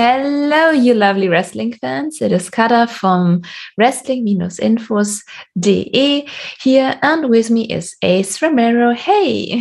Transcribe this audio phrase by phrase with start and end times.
[0.00, 2.22] Hello, you lovely wrestling fans.
[2.22, 3.42] It is Kada from
[3.76, 6.28] wrestling-infos.de
[6.60, 8.94] here, and with me is Ace Romero.
[8.94, 9.60] Hey.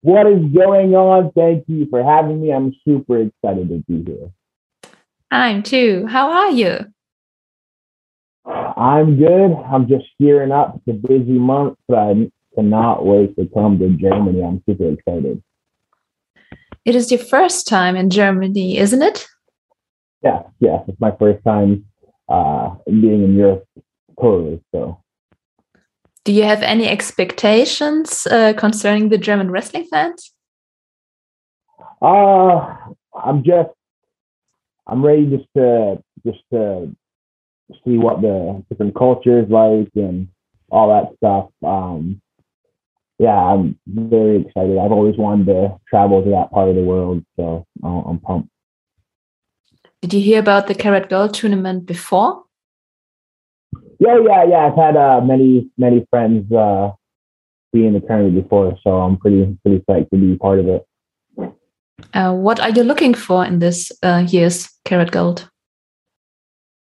[0.00, 1.30] What is going on?
[1.30, 2.52] Thank you for having me.
[2.52, 4.32] I'm super excited to be here.
[5.30, 6.08] I'm too.
[6.08, 6.78] How are you?
[8.44, 9.52] I'm good.
[9.52, 10.74] I'm just gearing up.
[10.74, 14.42] It's a busy month, but I cannot wait to come to Germany.
[14.42, 15.40] I'm super excited.
[16.84, 19.26] It is your first time in Germany, isn't it?
[20.22, 20.82] Yeah, yeah.
[20.86, 21.86] It's my first time
[22.28, 23.66] uh, being in Europe
[24.20, 24.62] totally.
[24.72, 25.02] So,
[26.24, 30.32] do you have any expectations uh, concerning the German wrestling fans?
[32.00, 32.76] Uh,
[33.14, 33.70] I'm just,
[34.86, 36.94] I'm ready just to just to
[37.84, 40.28] see what the different cultures like and
[40.70, 41.50] all that stuff.
[41.66, 42.20] Um,
[43.18, 44.78] yeah, I'm very excited.
[44.78, 48.48] I've always wanted to travel to that part of the world, so I'm pumped.
[50.02, 52.42] Did you hear about the Carat Gold tournament before?
[53.98, 54.66] Yeah, yeah, yeah.
[54.66, 56.90] I've had uh, many, many friends uh,
[57.72, 60.86] be in the tournament before, so I'm pretty, pretty psyched to be part of it.
[62.12, 65.48] Uh, what are you looking for in this uh, year's Carat Gold?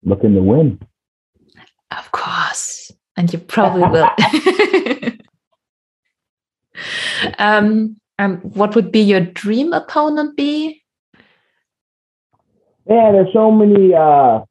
[0.04, 0.80] Looking to win.
[1.92, 4.10] Of course, and you probably will.
[7.40, 10.82] um, um, what would be your dream opponent be?
[12.88, 14.42] Yeah, there's so many uh,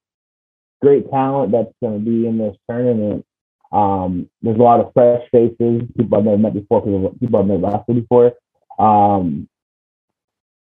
[0.83, 3.25] great talent that's going to be in this tournament.
[3.73, 7.63] Um, there's a lot of fresh faces, people I've never met before, people, I've never
[7.63, 8.33] wrestled before.
[8.79, 9.49] Um,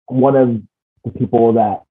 [0.07, 0.63] one of
[1.05, 1.83] the people that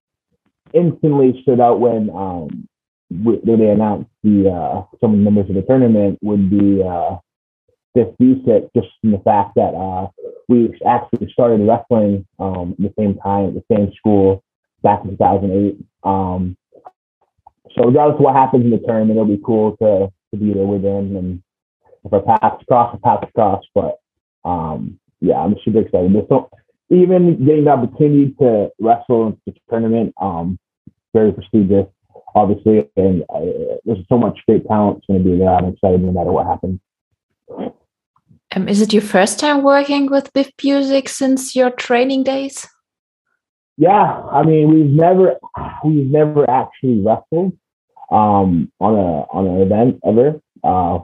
[0.73, 2.67] instantly stood out when um,
[3.09, 7.17] they announced the uh, some of the members of the tournament would be uh,
[7.95, 10.07] Biff Busick just from the fact that uh,
[10.47, 14.43] we actually started wrestling um, at the same time at the same school
[14.83, 15.77] back in 2008.
[16.03, 16.57] Um,
[17.75, 20.65] so regardless of what happens in the tournament, it'll be cool to, to be there
[20.65, 21.15] with them.
[21.15, 21.43] and
[22.03, 23.63] if our paths cross, our paths cross.
[23.73, 23.99] But
[24.43, 26.11] um, yeah, I'm super excited.
[26.29, 26.49] So
[26.89, 30.59] even getting the opportunity to wrestle in the tournament, um,
[31.13, 31.87] very prestigious,
[32.35, 33.41] obviously, and uh,
[33.85, 35.49] there's so much great talent going to be there.
[35.49, 36.79] I'm excited no matter what happens.
[38.55, 42.65] Um, is it your first time working with Biff Busick since your training days?
[43.77, 45.35] Yeah, I mean we've never
[45.83, 47.57] we've never actually wrestled
[48.09, 50.39] um, on a on an event ever.
[50.63, 50.99] Uh,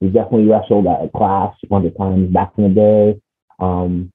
[0.00, 3.20] we definitely wrestled at a class a bunch of times back in the day.
[3.58, 4.12] Um,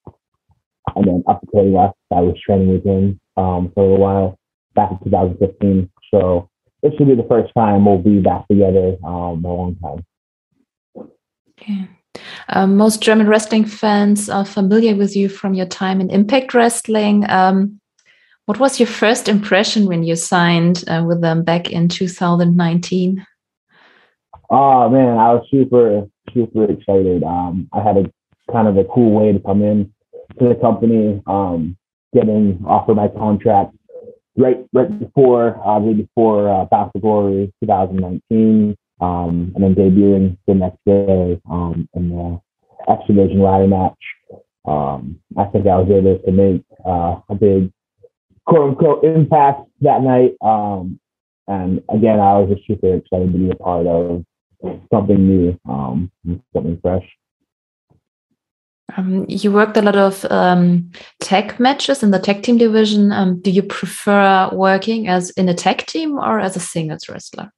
[0.95, 3.97] and then up to Cody West, I was training with him um, for a little
[3.97, 4.39] while
[4.75, 5.89] back in 2015.
[6.11, 6.49] So
[6.83, 10.05] this will be the first time we'll be back together um, in a long time.
[11.59, 11.89] Okay.
[12.49, 17.29] Um, most German wrestling fans are familiar with you from your time in Impact Wrestling.
[17.29, 17.79] Um,
[18.45, 23.25] what was your first impression when you signed uh, with them back in 2019?
[24.51, 27.23] Oh man, I was super, super excited.
[27.23, 28.11] Um, I had a
[28.51, 29.91] kind of a cool way to come in
[30.39, 31.75] to the company, um,
[32.13, 33.75] getting offered my contract
[34.37, 40.53] right right before, uh, right before uh, for Glory 2019 um, and then debuting the
[40.53, 42.41] next day um, in the
[42.87, 43.93] X Division ladder match.
[44.65, 47.71] Um, I think I was able to make uh, a big
[48.45, 50.35] quote unquote impact that night.
[50.41, 50.99] Um,
[51.47, 54.25] and again, I was just super excited to be a part of
[54.91, 56.11] something new, um,
[56.53, 57.05] something fresh.
[58.97, 63.11] Um, you worked a lot of um, tag matches in the tag team division.
[63.11, 67.51] Um, do you prefer working as in a tag team or as a singles wrestler?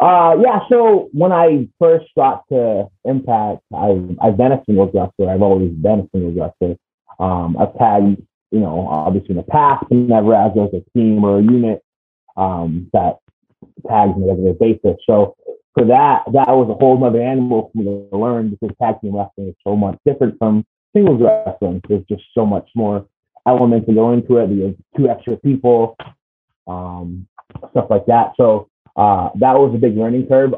[0.00, 0.60] Uh, yeah.
[0.70, 5.30] So when I first got to Impact, I I've been a singles wrestler.
[5.30, 6.76] I've always been a singles wrestler.
[7.18, 11.38] Um, I've tagged, you know, obviously in the past, but never as a team or
[11.38, 11.84] a unit
[12.38, 13.18] um, that
[13.86, 14.96] tags on a regular basis.
[15.04, 15.36] So
[15.74, 19.16] for that, that was a whole other animal for me to learn because tag team
[19.16, 20.64] wrestling is so much different from
[20.96, 21.82] singles wrestling.
[21.88, 23.06] There's just so much more
[23.46, 24.46] elements to go into it.
[24.48, 25.96] There's two extra people,
[26.66, 27.26] um,
[27.72, 28.32] stuff like that.
[28.38, 30.54] So uh, that was a big learning curve.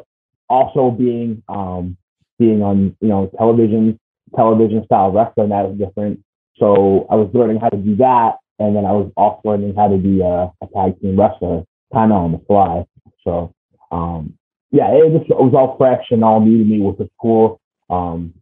[0.48, 1.96] Also being um,
[2.38, 3.98] being on you know television
[4.34, 6.20] television style wrestling that was different.
[6.56, 9.88] So I was learning how to do that, and then I was also learning how
[9.88, 12.84] to be a, a tag team wrestler, kind of on the fly.
[13.24, 13.54] So
[13.90, 14.38] um,
[14.70, 17.60] yeah, it, just, it was all fresh and all new to me, which was cool
[17.90, 18.34] um,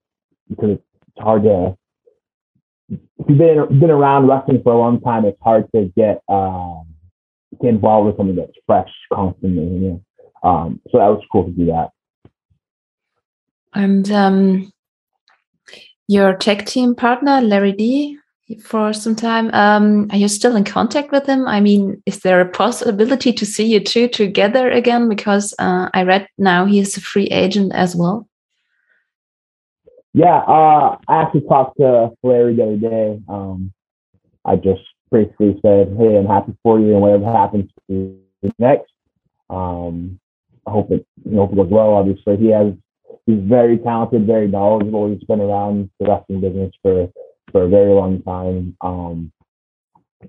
[0.48, 0.82] because it's
[1.18, 1.76] hard to
[2.90, 2.98] if
[3.28, 6.89] you've been been around wrestling for a long time, it's hard to get um,
[7.60, 9.62] get involved with something that's fresh constantly.
[9.62, 10.48] You know?
[10.48, 11.90] um, so that was cool to do that.
[13.74, 14.72] And um,
[16.08, 18.18] your tech team partner, Larry D,
[18.58, 19.50] for some time.
[19.54, 21.46] Um, are you still in contact with him?
[21.46, 25.08] I mean, is there a possibility to see you two together again?
[25.08, 28.26] Because uh, I read now he is a free agent as well.
[30.12, 33.20] Yeah, uh, I actually talked to Larry the other day.
[33.28, 33.72] Um,
[34.44, 38.18] I just basically said, "Hey, I'm happy for you, and whatever happens to
[38.58, 38.92] next,
[39.48, 40.18] um,
[40.66, 42.72] I hope it, you know, hope it goes well." Obviously, he has
[43.26, 45.08] he's very talented, very knowledgeable.
[45.08, 47.10] He's been around the wrestling business for
[47.52, 48.76] for a very long time.
[48.80, 49.32] Um,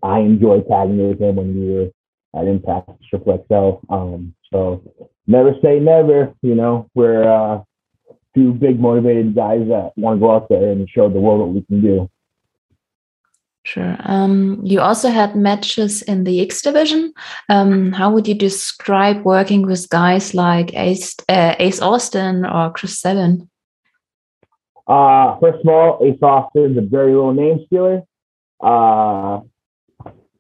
[0.04, 1.92] I enjoyed tagging with him when we were
[2.40, 3.94] at Impact Triple XL.
[3.94, 4.82] Um, so
[5.28, 6.34] never say never.
[6.42, 7.64] You know, we're uh,
[8.36, 11.50] two big motivated guys that want to go out there and show the world what
[11.50, 12.10] we can do.
[13.72, 13.96] Sure.
[14.04, 17.14] Um, you also had matches in the X division.
[17.48, 23.00] Um, how would you describe working with guys like Ace, uh, Ace Austin or Chris
[23.00, 23.50] Sabin?
[24.86, 28.02] Uh, first of all, Ace Austin is a very little name stealer.
[28.62, 29.40] Uh,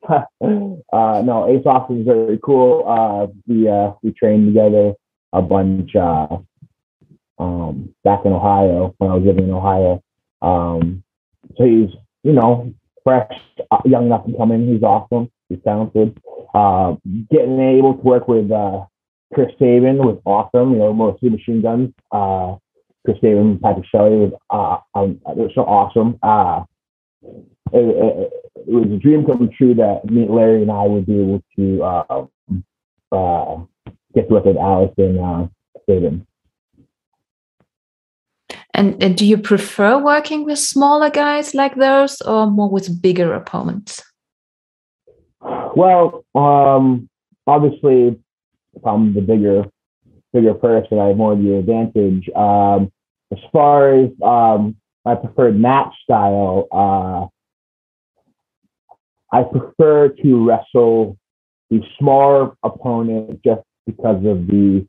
[0.11, 2.83] uh, no, Ace Austin is very cool.
[2.85, 4.91] Uh, we uh, we trained together
[5.31, 6.35] a bunch uh,
[7.39, 10.03] um, back in Ohio when I was living in Ohio.
[10.41, 11.01] Um,
[11.55, 11.91] so he's
[12.23, 13.31] you know fresh,
[13.71, 14.67] uh, young up and coming.
[14.67, 15.31] He's awesome.
[15.49, 16.19] He's talented.
[16.53, 16.95] Uh,
[17.31, 18.85] getting able to work with uh,
[19.33, 20.73] Chris Sabin was awesome.
[20.73, 21.91] You know, mostly machine guns.
[22.11, 22.55] Uh,
[23.05, 26.19] Chris Sabin, Patrick Shelley was uh, um, it was so awesome.
[26.21, 26.63] Uh,
[27.73, 28.33] it, it,
[28.67, 31.83] it, was a dream come true that me, Larry, and I would be able to
[31.83, 32.25] uh,
[33.11, 33.63] uh,
[34.13, 35.47] get to work with Alex and uh,
[35.89, 36.27] Sabin.
[38.81, 43.31] And, and do you prefer working with smaller guys like those or more with bigger
[43.35, 44.01] opponents?
[45.39, 47.07] Well, um,
[47.45, 48.19] obviously,
[48.73, 49.65] if I'm the bigger
[50.33, 52.27] bigger person, I have more of the advantage.
[52.35, 52.91] Um,
[53.31, 54.75] as far as um,
[55.05, 57.27] my preferred match style, uh,
[59.31, 61.19] I prefer to wrestle
[61.69, 64.87] the smaller opponent just because of the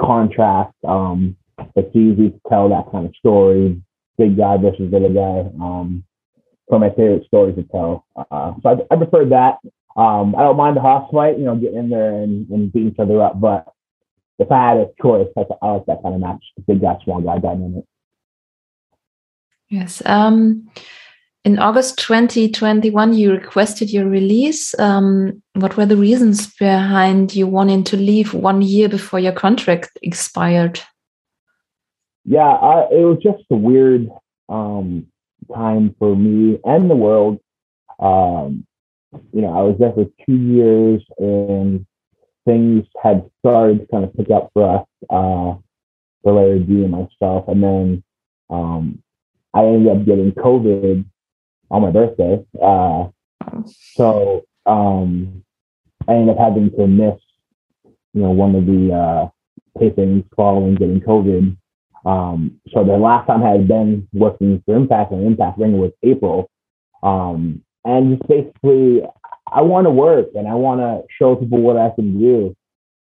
[0.00, 0.72] contrast.
[0.82, 1.36] Um,
[1.76, 3.80] it's easy to tell that kind of story,
[4.18, 5.50] big guy versus little guy.
[5.62, 6.04] Um,
[6.68, 8.06] some of my favorite stories to tell.
[8.16, 9.58] Uh, so I, I prefer that.
[9.96, 12.90] Um, I don't mind the hoss fight, you know, getting in there and, and beating
[12.90, 13.40] each other up.
[13.40, 13.66] But
[14.38, 16.96] if I had a choice, I, I like that kind of match, the big guy,
[17.04, 17.84] small guy dynamic.
[19.68, 20.02] Yes.
[20.04, 20.68] Um,
[21.44, 24.76] in August 2021, you requested your release.
[24.78, 29.90] Um, what were the reasons behind you wanting to leave one year before your contract
[30.02, 30.80] expired?
[32.24, 34.08] Yeah, I, it was just a weird
[34.48, 35.06] um,
[35.52, 37.38] time for me and the world.
[37.98, 38.66] Um,
[39.32, 41.86] you know, I was there for two years and
[42.44, 45.58] things had started to kind of pick up for us, uh,
[46.22, 47.46] for Larry D and myself.
[47.48, 48.04] And then
[48.50, 49.02] um,
[49.52, 51.04] I ended up getting COVID
[51.70, 52.44] on my birthday.
[52.60, 53.08] Uh,
[53.94, 55.44] so um,
[56.08, 57.20] I ended up having to miss,
[57.84, 59.28] you know, one of the uh,
[59.78, 61.56] tapings following getting COVID.
[62.04, 65.92] Um, so the last time I had been working for Impact and Impact Ring was
[66.02, 66.50] April.
[67.02, 69.02] Um, and just basically,
[69.50, 72.56] I want to work and I want to show people what I can do.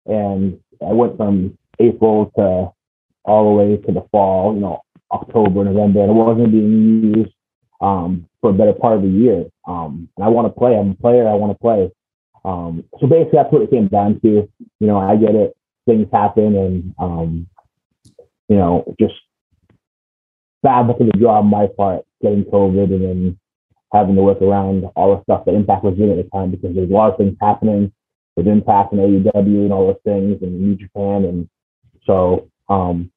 [0.06, 2.72] And I went from April to
[3.24, 7.32] all the way to the fall, you know, October, November, and it wasn't being used
[7.80, 9.44] um, for a better part of the year.
[9.66, 10.76] Um, and I want to play.
[10.76, 11.28] I'm a player.
[11.28, 11.90] I want to play.
[12.44, 14.28] Um, so basically, that's what it came down to.
[14.80, 15.56] You know, I get it.
[15.86, 17.46] Things happen, and um,
[18.48, 19.14] you know, just
[20.62, 23.38] bad luck the draw on my part, getting COVID and then
[23.92, 26.74] having to work around all the stuff that Impact was doing at the time because
[26.74, 27.92] there's a lot of things happening
[28.36, 31.24] with Impact and AEW and all those things and New Japan.
[31.24, 31.48] And
[32.04, 33.12] so um,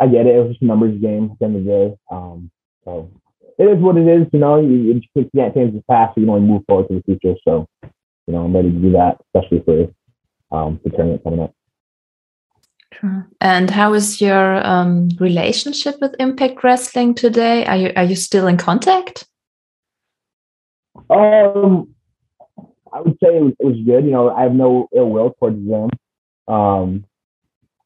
[0.00, 0.36] I get it.
[0.36, 1.96] It was just a numbers game at the end of the day.
[2.10, 2.50] Um,
[2.84, 3.10] so
[3.58, 4.26] it is what it is.
[4.32, 6.14] You know, you, you can't change the past.
[6.14, 7.36] So You can only move forward to the future.
[7.46, 11.54] So, you know, I'm ready to do that, especially for um, the tournament coming up.
[13.04, 13.28] Sure.
[13.40, 17.66] And how is your um, relationship with Impact Wrestling today?
[17.66, 19.26] Are you are you still in contact?
[21.10, 21.94] Um,
[22.92, 24.04] I would say it was, good.
[24.04, 25.90] You know, I have no ill will towards them.
[26.48, 27.04] Um,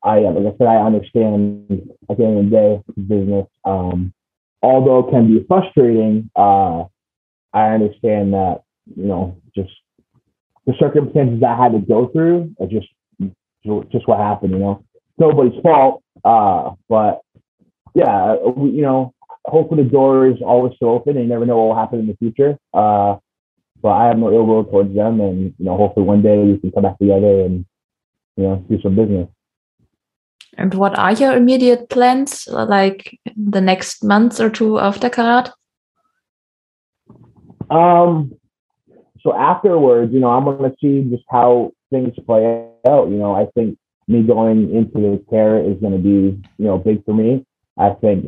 [0.04, 3.46] I like I said, I understand at the end of the day business.
[3.64, 4.12] Um,
[4.62, 6.84] although it can be frustrating, uh,
[7.52, 8.62] I understand that
[8.94, 9.72] you know just
[10.66, 12.86] the circumstances I had to go through are just
[13.90, 14.52] just what happened.
[14.52, 14.84] You know,
[15.18, 16.02] nobody's fault.
[16.24, 17.20] Uh, but
[17.94, 21.56] yeah, we, you know, hopefully the door is always still open and you never know
[21.56, 22.58] what will happen in the future.
[22.72, 23.16] Uh,
[23.82, 26.58] but I have no ill will towards them, and you know, hopefully one day we
[26.58, 27.64] can come back together and
[28.36, 29.28] you know do some business.
[30.56, 35.50] And what are your immediate plans, like the next month or two after Carat?
[37.70, 38.32] Um,
[39.20, 43.08] so afterwards, you know, I'm going to see just how things play out.
[43.08, 43.78] You know, I think
[44.08, 47.46] me going into the care is going to be, you know, big for me.
[47.76, 48.26] I think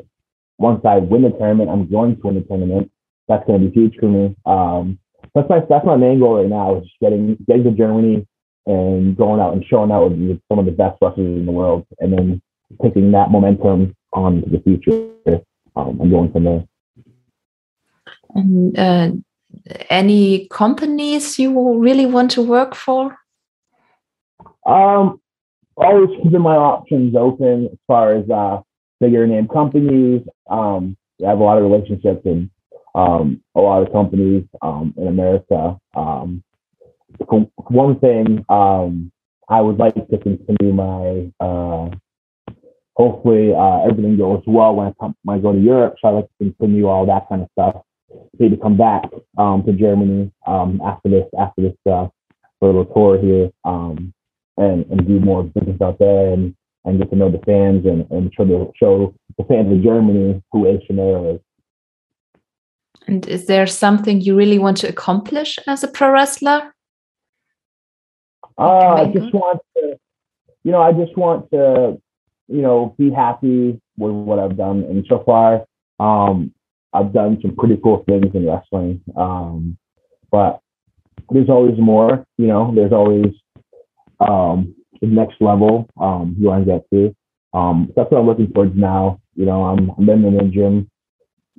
[0.58, 2.92] once I win the tournament, I'm going to win the tournament.
[3.28, 4.36] That's going to be huge for me.
[4.46, 4.98] Um,
[5.34, 8.26] that's my that's my main goal right now is getting getting to Germany
[8.66, 11.86] and going out and showing out with some of the best wrestlers in the world,
[11.98, 12.42] and then
[12.82, 15.40] taking that momentum on to the future
[15.76, 16.64] um, and going from there.
[18.34, 19.10] And uh,
[19.88, 23.16] any companies you really want to work for?
[24.66, 25.20] Um,
[25.80, 28.60] always keeping my options open as far as uh,
[29.00, 30.22] bigger name companies.
[30.48, 32.50] Um, I have a lot of relationships in
[32.94, 35.78] um, a lot of companies um, in America.
[35.94, 36.42] Um,
[37.68, 39.10] one thing um,
[39.48, 41.90] I would like to continue my uh,
[42.94, 45.96] hopefully uh, everything goes well when I come when I go to Europe.
[46.00, 47.82] So I like to continue all that kind of stuff.
[48.38, 49.04] Maybe to come back
[49.38, 52.08] um, to Germany after this after this uh,
[52.60, 54.12] little tour here um,
[54.60, 58.00] and and do more business out there and and get to know the fans and
[58.10, 61.40] and show the show the fans of Germany who Ace Romero is.
[63.06, 66.74] And is there something you really want to accomplish as a pro wrestler?
[68.58, 69.98] Uh, I just want to,
[70.64, 71.98] you know, I just want to
[72.50, 74.82] you know, be happy with what I've done.
[74.82, 75.64] And so far,
[76.00, 76.52] um,
[76.92, 79.00] I've done some pretty cool things in wrestling.
[79.16, 79.78] Um,
[80.32, 80.60] but
[81.30, 83.32] there's always more, you know, there's always
[84.20, 87.14] um, the next level um, you want to get to.
[87.52, 89.20] Um, that's what I'm looking towards now.
[89.34, 90.90] You know, I'm, I'm in the gym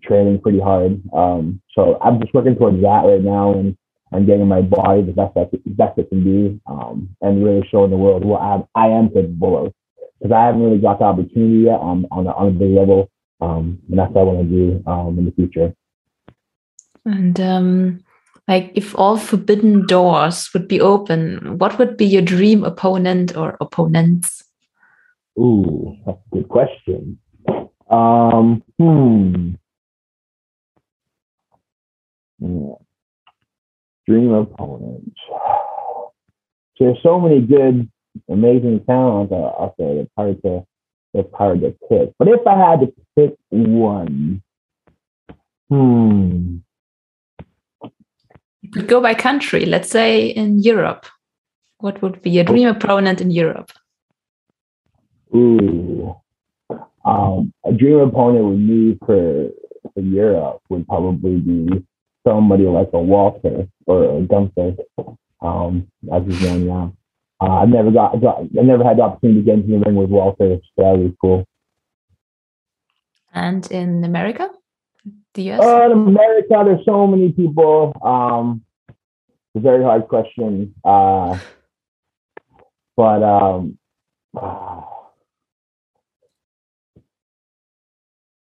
[0.03, 1.01] training pretty hard.
[1.13, 3.77] Um, so I'm just working towards that right now and,
[4.11, 7.91] and getting my body the best, I, best it can be um, and really showing
[7.91, 9.73] the world what I, I am capable of
[10.21, 13.09] because I haven't really got the opportunity yet on on a, on a big level,
[13.41, 15.73] um, and that's what I want to do um, in the future.
[17.05, 18.03] And um,
[18.47, 23.57] like, if all forbidden doors would be open, what would be your dream opponent or
[23.61, 24.43] opponents?
[25.39, 27.17] Ooh, that's a good question.
[27.89, 29.51] Um, hmm.
[32.39, 32.75] Yeah.
[34.07, 35.13] Dream opponent.
[36.79, 37.89] There's so many good
[38.27, 39.99] amazing talents out there.
[39.99, 40.65] It's hard to
[41.13, 42.13] it's hard to pick.
[42.17, 44.41] But if I had to pick one,
[45.69, 46.57] hmm.
[48.87, 49.65] Go by country.
[49.65, 51.05] Let's say in Europe.
[51.79, 53.71] What would be your dream opponent in Europe?
[55.35, 56.15] Ooh.
[57.03, 59.49] Um, a dream opponent with me for,
[59.93, 61.83] for Europe would probably be
[62.25, 64.75] somebody like a Walter or a Gunther,
[65.41, 66.93] um, as he's known now.
[67.41, 70.11] Uh, I've never got, I never had the opportunity to get into the ring with
[70.11, 70.59] Walter.
[70.75, 71.45] So that was cool.
[73.33, 74.49] And in America,
[75.33, 75.61] the US?
[75.61, 77.93] Uh, in America, there's so many people.
[78.03, 78.97] Um, it's
[79.55, 80.73] a very hard question.
[80.83, 81.37] Uh,
[82.95, 83.77] but um,
[84.35, 84.81] uh,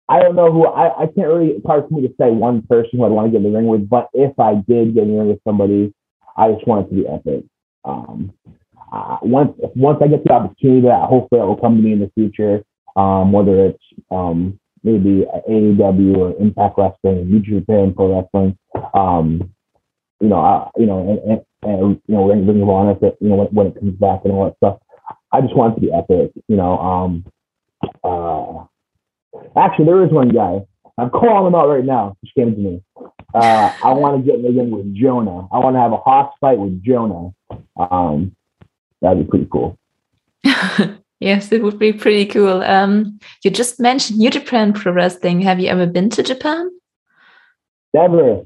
[0.10, 2.64] I don't know who I, I can't really it's hard for me to say one
[2.64, 5.04] person who I'd want to get in the ring with, but if I did get
[5.04, 5.94] in the ring with somebody,
[6.36, 7.46] I just want it to be epic.
[7.86, 8.34] Um,
[8.92, 12.00] uh, once once I get the opportunity, that hopefully it will come to me in
[12.02, 12.66] the future.
[12.98, 18.58] Um, whether it's um, maybe AEW or Impact Wrestling, New Japan Pro Wrestling,
[18.94, 19.54] um,
[20.20, 23.30] you know, I, you know, and, and, and you know, Ring, Ring of Honor, you
[23.30, 24.80] know, when, when it comes back and all that stuff.
[25.32, 26.78] I just want it to be epic, you know.
[26.78, 27.26] Um,
[28.04, 28.66] uh,
[29.60, 30.60] actually, there is one guy.
[30.98, 32.16] I'm calling him out right now.
[32.24, 32.84] Just came to me.
[33.34, 35.48] Uh, I want to get in with Jonah.
[35.52, 37.34] I want to have a hoss fight with Jonah.
[37.78, 38.36] Um,
[39.02, 39.78] that'd be pretty cool.
[41.22, 42.62] yes, it would be pretty cool.
[42.64, 45.40] Um, you just mentioned New Japan Pro Wrestling.
[45.42, 46.70] Have you ever been to Japan?
[47.94, 48.42] Never.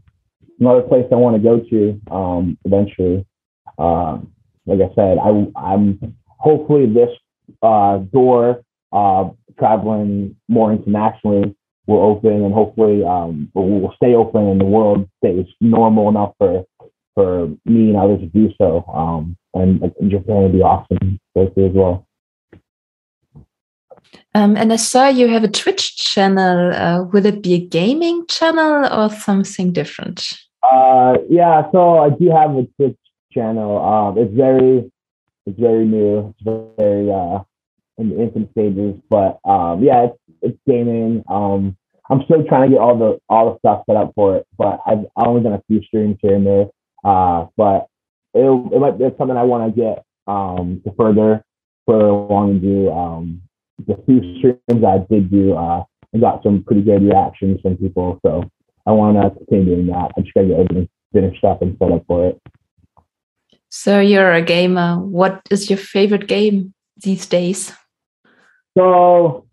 [0.60, 3.26] Another place I want to go to um, eventually.
[3.80, 4.20] Uh,
[4.66, 7.10] like I said, I, I'm hopefully this
[7.62, 11.56] uh, door uh, traveling more internationally
[11.88, 16.66] will open and hopefully um, will stay open and the world stays normal enough for
[17.14, 18.84] for me and others to do so.
[18.94, 22.06] Um, and, Japan would be awesome see as well.
[24.34, 26.74] Um, and I saw you have a Twitch channel.
[26.74, 30.38] Uh, will it be a gaming channel or something different?
[30.62, 32.98] Uh, yeah, so I do have a Twitch
[33.32, 33.84] channel.
[33.84, 34.92] Um, it's very,
[35.46, 36.34] it's very new.
[36.38, 37.40] It's very uh,
[37.98, 41.24] in the infant stages, but um, yeah, it's, it's gaming.
[41.30, 41.78] Um,
[42.10, 44.80] I'm still trying to get all the all the stuff set up for it, but
[44.86, 46.66] I've only done a few streams here and there.
[47.04, 47.88] Uh, but
[48.34, 51.44] it it might be something I want to get um, to further
[51.88, 52.92] further along and do.
[52.92, 53.42] Um,
[53.88, 58.20] the few streams I did do, uh, I got some pretty good reactions from people.
[58.26, 58.44] So
[58.86, 60.12] I want to continue doing that.
[60.18, 62.42] I just gotta get everything finished up and set up for it.
[63.70, 65.00] So you're a gamer.
[65.00, 67.74] What is your favorite game these days?
[68.78, 69.46] So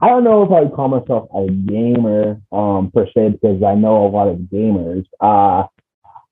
[0.00, 3.74] I don't know if I would call myself a gamer um, per se because I
[3.74, 5.06] know a lot of gamers.
[5.20, 5.64] Uh,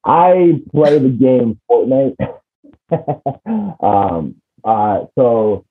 [0.05, 2.17] I play the game Fortnite.
[3.83, 5.65] um, uh, so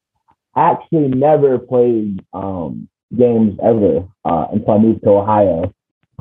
[0.55, 5.73] actually never played um, games ever uh, until I moved to Ohio.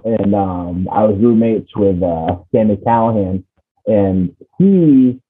[0.05, 3.45] And um, I was roommates with uh, Sami Callihan,
[3.87, 5.21] and he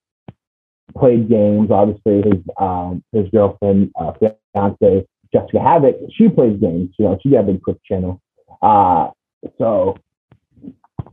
[0.96, 1.70] played games.
[1.70, 6.90] Obviously, his um, his girlfriend, uh, fiance Jessicka Havok, she plays games.
[6.98, 8.22] You know, she got a big Twitch channel.
[8.62, 9.10] Uh,
[9.58, 9.96] so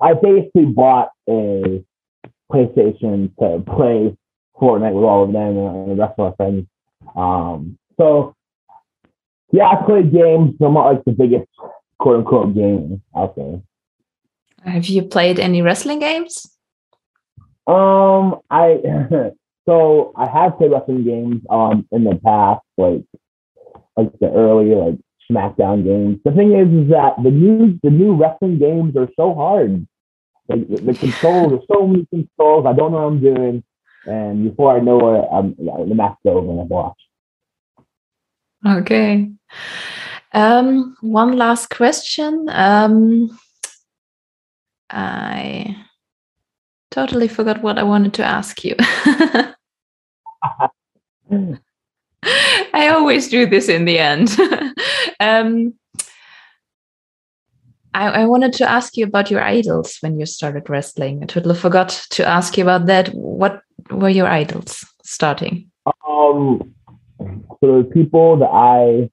[0.02, 1.84] I basically bought a
[2.52, 4.16] PlayStation to play
[4.60, 6.68] Fortnite with all of them and the rest of my friends.
[7.16, 8.36] Um, so
[9.52, 10.56] yeah, I play games.
[10.62, 11.48] I'm not like the biggest
[12.00, 13.62] quote unquote gamer out there.
[14.64, 16.46] Have you played any wrestling games?
[17.68, 18.80] Um, I
[19.68, 23.04] so I have played wrestling games um in the past, like
[23.96, 24.96] like the early like
[25.32, 26.20] SmackDown games.
[26.26, 29.88] The thing is, is that the new the new wrestling games are so hard.
[30.48, 32.66] Like the, the controls, there's so many controls.
[32.66, 33.64] I don't know what I'm doing,
[34.06, 35.56] and before I know it, I'm
[35.90, 37.02] the match over and I've watched.
[38.66, 39.30] Okay.
[40.34, 42.48] Um, one last question.
[42.50, 43.38] Um,
[44.90, 45.76] I
[46.92, 48.76] totally forgot what I wanted to ask you.
[52.74, 54.36] I always do this in the end.
[55.20, 55.74] um,
[57.94, 61.22] I, I, wanted to ask you about your idols when you started wrestling.
[61.24, 63.10] I totally forgot to ask you about that.
[63.10, 65.70] What were your idols starting?
[66.08, 66.74] Um,
[67.20, 69.10] so the people that I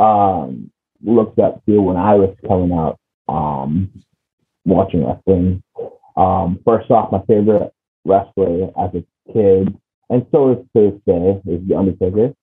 [0.00, 0.70] um,
[1.02, 3.90] looked up to when I was coming out um,
[4.64, 5.62] watching wrestling.
[6.16, 7.72] Um, first off, my favorite
[8.04, 9.78] wrestler as a kid
[10.10, 12.34] and so is to this day is the Undertaker.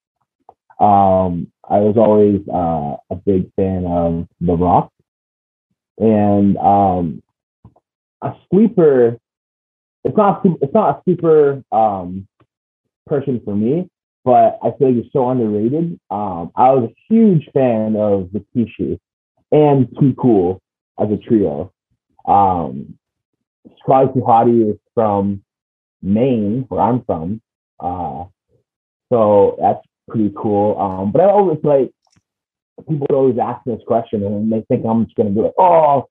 [0.80, 4.92] Um, I was always uh, a big fan of The Rock,
[5.98, 7.22] and um,
[8.22, 9.20] a sleeper.
[10.08, 12.28] It's not it's not a super um,
[13.08, 13.90] person for me,
[14.24, 16.00] but I feel like it's so underrated.
[16.10, 19.00] Um, I was a huge fan of the Rikishi
[19.52, 20.62] and Too Cool
[20.98, 21.74] as a trio.
[22.26, 22.98] Um,
[23.86, 25.44] Hotty is from
[26.02, 27.42] Maine, where I'm from,
[27.82, 28.26] uh,
[29.12, 30.80] so that's pretty cool.
[30.80, 31.92] Um, but I always like
[32.90, 36.08] people always ask me this question and they think I'm just gonna be like, oh,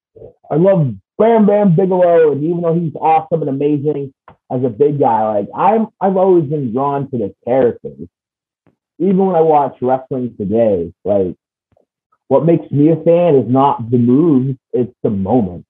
[0.50, 4.12] I love Bam Bam Bigelow, and even though he's awesome and amazing
[4.50, 8.08] as a big guy, like I'm I've always been drawn to the characters.
[8.98, 11.36] Even when I watch wrestling today, like
[12.28, 15.64] what makes me a fan is not the moves, it's the moment.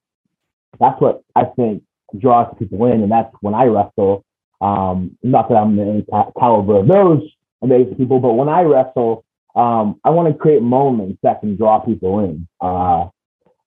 [0.81, 1.83] That's what I think
[2.19, 4.25] draws people in, and that's when I wrestle.
[4.61, 6.05] Um, not that I'm the
[6.39, 7.23] caliber of those
[7.63, 9.25] amazing people, but when I wrestle,
[9.57, 12.47] um, I want to create moments that can draw people in.
[12.61, 13.09] Uh,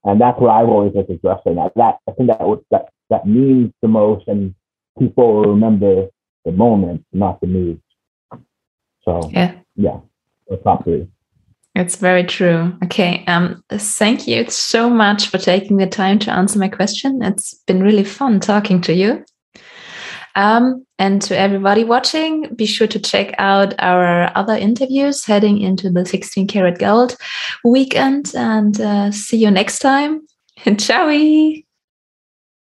[0.06, 1.56] and that's what I've always looked at wrestling.
[1.56, 2.39] That, that I think that
[2.71, 4.56] that that means the most, and
[4.97, 6.08] people will remember
[6.45, 7.82] the moment, not the moves.
[9.04, 9.99] So yeah, yeah,
[10.47, 11.08] the top three.
[11.75, 12.73] It's very true.
[12.84, 13.23] Okay.
[13.28, 17.21] Um, thank you so much for taking the time to answer my question.
[17.21, 19.23] It's been really fun talking to you.
[20.35, 25.89] Um, and to everybody watching, be sure to check out our other interviews heading into
[25.89, 27.15] the 16 karat gold
[27.63, 30.21] weekend and uh, see you next time.
[30.65, 31.07] And ciao.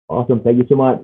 [0.07, 0.41] Awesome.
[0.41, 1.03] Thank you so much.